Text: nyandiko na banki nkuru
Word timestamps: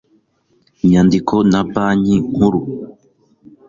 nyandiko 0.89 1.35
na 1.51 1.61
banki 1.71 2.15
nkuru 2.31 2.59